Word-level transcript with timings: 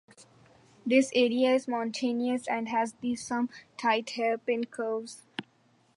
This 0.83 1.11
area 1.13 1.53
is 1.53 1.67
mountainous 1.67 2.47
and 2.47 2.69
has 2.69 2.95
some 3.17 3.51
tight 3.77 4.09
hairpin 4.09 4.63
curves. 4.65 5.27